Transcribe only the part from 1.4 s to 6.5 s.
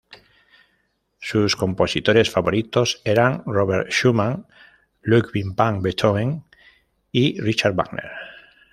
compositores favoritos eran Robert Schumann, Ludwig van Beethoven